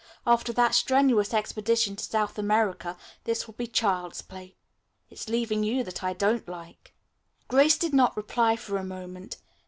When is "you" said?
5.63-5.83